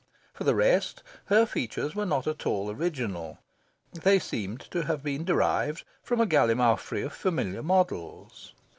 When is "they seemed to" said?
3.93-4.85